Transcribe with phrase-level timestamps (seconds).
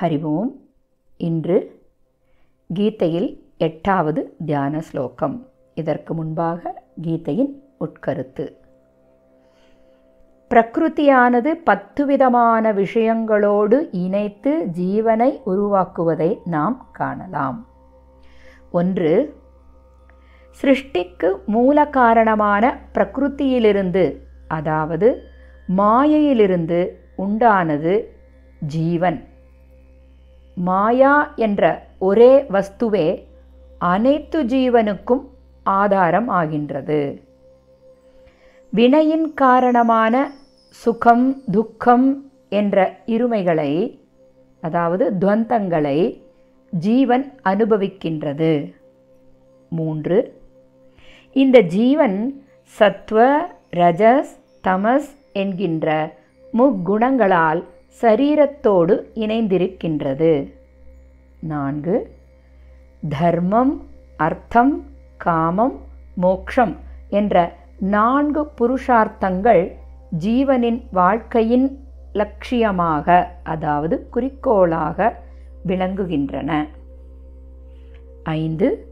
[0.00, 0.50] ஹரிவோம்.
[1.16, 1.82] இன்று
[2.74, 5.46] கீதையில் எட்டாவது தியான ஸ்லோகம்.
[5.74, 8.56] இதற்கு முன்பாக கீதையின் உட்கருத்து.
[10.50, 17.66] பிரகிருதியானது பத்து விதமான விஷயங்களோடு இணைத்து ஜீவனை உருவாக்குவதை நாம் காணலாம்.
[18.72, 19.34] ஒன்று
[20.62, 24.16] சிருஷ்டிக்கு மூல காரணமான பிரகிருத்தியிலிருந்து
[24.48, 25.22] அதாவது
[25.66, 28.04] மாயையிலிருந்து உண்டானது
[28.66, 29.24] ஜீவன்.
[30.66, 31.62] மாயா என்ற
[31.98, 33.24] ஒரே வஸ்துவே
[33.78, 35.24] அனைத்து ஜீவனுக்கும்
[35.62, 37.22] ஆதாரம் ஆகின்றது.
[38.70, 40.30] வினையின் காரணமான
[40.70, 44.00] சுகம் துக்கம் என்ற இருமைகளை
[44.60, 45.98] அதாவது துவந்தங்களை
[46.70, 48.72] ஜீவன் அனுபவிக்கின்றது.
[49.68, 50.18] மூன்று
[51.32, 52.44] இந்த ஜீவன்
[52.78, 53.36] சத்வ
[53.76, 54.32] ரஜஸ்
[54.68, 56.14] தமஸ் என்கின்ற
[56.52, 57.64] முக்குணங்களால்
[58.00, 60.52] சரீரத்தோடு இணைந்திருக்கின்றது.
[61.40, 62.16] நான்கு
[63.08, 63.86] தர்மம்
[64.16, 64.84] அர்த்தம்
[65.16, 65.80] காமம்
[66.14, 66.76] மோக்ஷம்
[67.08, 69.72] என்ற நான்கு புருஷார்த்தங்கள்
[70.18, 71.80] ஜீவனின் வாழ்க்கையின்
[72.14, 75.22] லட்சியமாக அதாவது குறிக்கோளாக
[75.66, 76.68] விளங்குகின்றன.
[78.22, 78.86] ஐந்து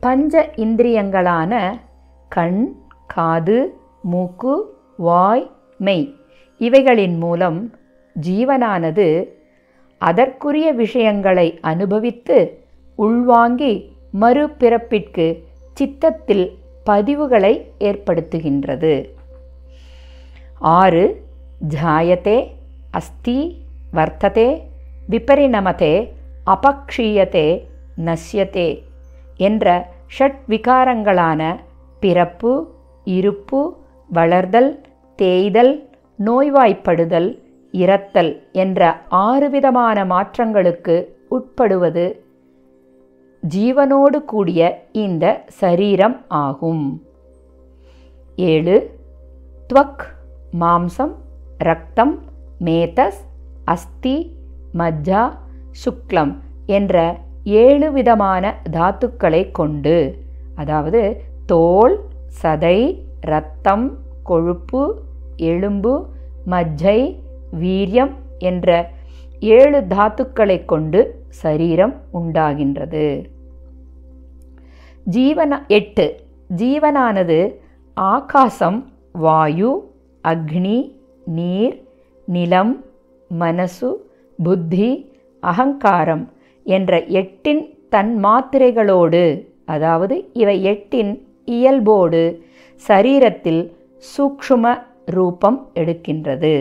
[0.00, 1.78] பஞ்ச இந்திரியங்களான
[2.28, 2.76] கண்
[3.06, 4.54] காது மூக்கு
[4.96, 6.14] வாய் மெய்
[6.58, 7.75] இவைகளின் மூலம்
[8.20, 9.28] ஜீவனானது
[9.98, 12.64] அதற்குரிய விஷயங்களை அனுபவித்து
[12.94, 15.42] உள்வாங்கி மறுபிறப்பிற்கு
[15.74, 19.14] சித்தத்தில் பதிவுகளை ஏற்படுத்துகின்றது.
[20.58, 21.22] ஆறு
[21.68, 22.50] ஜாயத்தே
[22.90, 24.62] அஸ்தி வர்த்ததே
[25.10, 26.12] விபரிணமதே
[26.46, 27.66] அபக்ஷீயத்தே
[28.04, 28.68] நஷ்யத்தே
[29.36, 31.56] என்ற ஷட் விகாரங்களான
[32.00, 32.52] பிறப்பு
[33.04, 33.60] இருப்பு
[34.14, 34.80] வளர்தல்
[35.16, 35.88] தேய்தல்
[36.24, 37.28] நோய்வாய்ப்படுதல்
[37.72, 40.96] இறத்தல் என்ற ஆறு விதமான மாற்றங்களுக்கு
[41.30, 42.06] உட்படுவது
[43.42, 44.60] ஜீவனோடு கூடிய
[44.92, 47.02] இந்த சரீரம் ஆகும்.
[48.36, 48.76] ஏழு
[49.74, 50.04] துவக்
[50.60, 51.14] மாம்சம்
[51.58, 52.22] ரத்தம்
[52.64, 53.20] மேதஸ்
[53.64, 54.16] அஸ்தி
[54.74, 55.22] மஜ்ஜா
[55.84, 56.32] சுக்லம்
[56.66, 59.96] என்ற ஏழு விதமான தாத்துக்களை கொண்டு
[60.54, 62.00] அதாவது தோல்
[62.42, 62.78] சதை
[63.20, 64.82] ரத்தம் கொழுப்பு
[65.36, 66.06] எலும்பு
[66.46, 66.98] மஜ்ஜை
[67.60, 68.90] வீரியம் என்ற
[69.40, 73.24] ஏழு தாத்துக்களை கொண்டு சரீரம் உண்டாகின்றது.
[75.10, 76.06] ஜீவன எட்டு.
[76.56, 77.38] ஜீவனானது
[77.94, 78.80] ஆகாசம்
[79.12, 79.70] வாயு
[80.28, 80.78] அக்னி
[81.24, 81.76] நீர்
[82.26, 82.84] நிலம்
[83.28, 84.10] மனசு
[84.42, 86.32] புத்தி அகங்காரம்
[86.64, 91.12] என்ற எட்டின் தன் மாத்திரைகளோடு அதாவது இவை எட்டின்
[91.44, 92.22] இயல்போடு
[92.88, 93.62] சரீரத்தில்
[94.12, 94.74] சூக்ஷும
[95.06, 96.54] ரூபம் எடுக்கின்றது.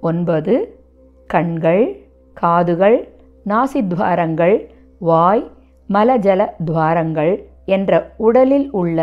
[0.00, 0.82] ஒன்பது
[1.26, 3.08] கண்கள் காதுகள்
[3.46, 4.66] நாசித்வாரங்கள்
[4.98, 5.50] வாய்
[5.88, 9.00] மலஜல துவாரங்கள் என்ற உடலில் உள்ள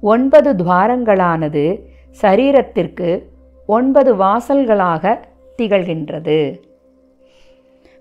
[0.00, 1.82] ஒன்பது துவாரங்களானது
[2.22, 3.22] சரீரத்திற்கு
[3.66, 5.18] ஒன்பது வாசல்களாக
[5.58, 6.60] திகழ்கின்றது.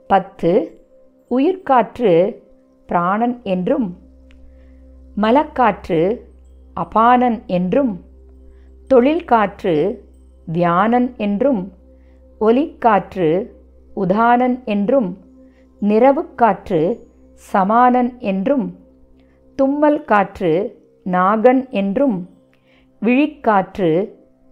[0.07, 0.52] பத்து
[1.31, 2.35] உயிர்காற்று
[2.88, 3.97] பிராணன் என்றும்
[5.22, 6.19] மலக்காற்று
[6.75, 8.02] அபானன் என்றும்
[8.94, 10.00] தொழில்காற்று
[10.53, 11.73] வியானன் என்றும்
[12.41, 13.28] ஒலிக்காற்று
[13.96, 15.09] உதானன் என்றும்
[15.81, 16.81] நிறவுக்காற்று
[17.44, 18.68] சமானன் என்றும்
[19.59, 20.53] தும்மல் காற்று
[21.06, 22.18] நாகன் என்றும்
[23.01, 23.91] விழிக்காற்று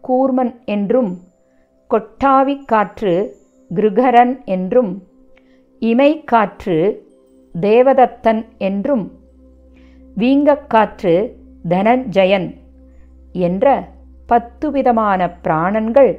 [0.04, 1.12] கூர்மன் என்றும்
[1.92, 3.14] கொட்டாவி காற்று
[3.72, 4.92] கிருகரன் என்றும்
[5.82, 6.78] இமைக்காற்று
[7.56, 9.06] தேவதத்தன் என்றும்
[10.18, 11.14] வீங்கக்காற்று
[11.70, 12.50] தனஞ்சயன்
[13.42, 13.68] என்ற
[14.26, 16.12] பத்து விதமான பிராணன்கள்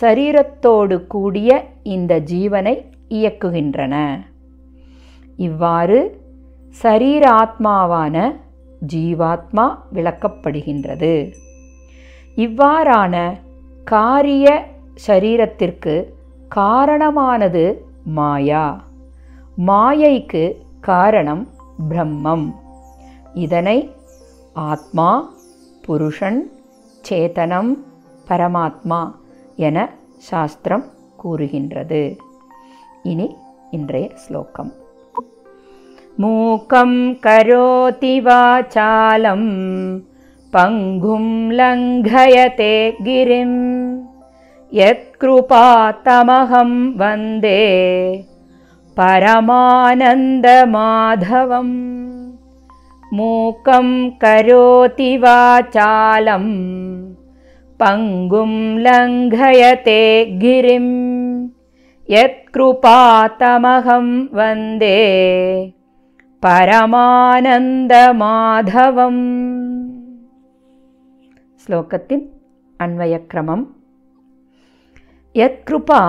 [0.00, 4.18] சரீரத்தோடு கூடிய இந்த ஜீவனை இயக்குகின்றன.
[5.36, 6.20] இவ்வாறு
[6.82, 8.36] சரீராத்மாவான
[8.92, 11.32] ஜீவாத்மா விளக்கப்படுகின்றது.
[12.36, 13.40] இவ்வாறான
[13.84, 14.66] காரிய
[15.06, 16.04] சரீரத்திற்கு
[16.48, 18.84] காரணமானது மாயா.
[19.66, 21.48] மாயைக்கு காரணம்
[21.88, 22.54] பிரம்மம்.
[23.34, 23.94] இதனை
[24.52, 25.30] ஆத்மா
[25.82, 26.50] புருஷன்
[27.08, 27.76] சேதனம்
[28.28, 29.14] பரமாத்மா
[29.59, 29.89] என
[30.29, 30.85] சாஸ்திரம்
[31.17, 32.17] கூறுகின்றது
[33.03, 33.35] இனி
[33.71, 34.71] இன்றைய ஸ்லோகம்
[36.17, 39.51] மூக்கம் கரோதி வாசாலம்
[40.53, 44.07] பங்கும் லங்கயதே கிரிம்
[44.71, 47.71] யத்கிருபாத்தமகம் வந்தே
[50.43, 51.77] பரமானந்தமாதவம்
[53.11, 56.79] மூக்கம் கரோதி வாசாலம்
[57.80, 60.86] पङ्गुं लङ्घयते गिरिं
[62.10, 64.98] यत्कृपातमहं वन्दे
[66.42, 67.50] परमानन्दमाधवम्।
[71.62, 72.24] श्लोकतिन्
[72.80, 73.64] अन्वयक्रमम्।
[75.36, 76.02] यत्कृपा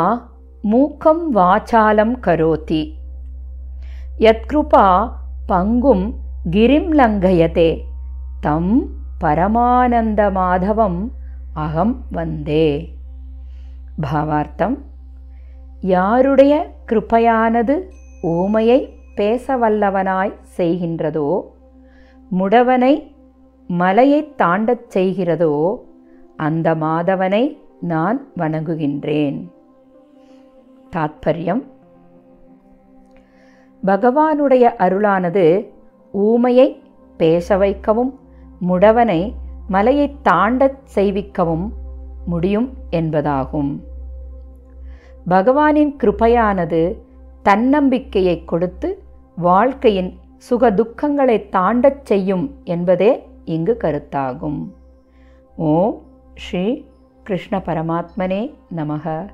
[0.66, 2.82] मूकं वाचालं करोति।
[4.22, 4.86] यत्कृपा
[5.52, 6.02] पङ्गुं
[6.48, 7.70] गिरिं लङ्घयते।
[8.46, 8.66] तं
[9.24, 10.96] परमानन्दमाधवं
[11.58, 12.96] அகம் வந்தே.
[14.02, 14.78] பாவார்த்தம்.
[15.82, 17.82] யாருடைய கிருபையானது
[18.24, 21.42] ஊமையை பேசவல்லவனாய் செய்கின்றதோ
[22.40, 23.12] முடவனை
[23.68, 25.76] மலையைத் தாண்டச் செய்கிறதோ
[26.36, 29.52] அந்த மாதவனை நான் வணங்குகின்றேன்.
[30.92, 31.64] தாத்பரியம்.
[33.86, 35.68] பகவானுடைய அருளானது
[36.14, 36.82] ஊமையை
[37.18, 38.20] பேச வைக்கவும்
[38.70, 39.34] முடவனை
[39.70, 41.70] மலையைத் தாண்டச் செய்விக்கவும்
[42.26, 43.80] முடியும் என்பதாகும்.
[45.30, 46.98] பகவானின் கிருபையானது
[47.44, 49.04] தன்னம்பிக்கையை கொடுத்து
[49.36, 54.68] வாழ்க்கையின் சுக துக்கங்களை தாண்டச் செய்யும் என்பதே இங்கு கருத்தாகும்.
[55.56, 56.02] ஓம்
[56.36, 56.86] ஸ்ரீ
[57.24, 59.30] கிருஷ்ண பரமாத்மனே நமக.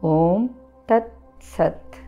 [0.00, 0.56] ஓம்
[0.88, 1.12] தத்
[1.58, 2.04] சத்.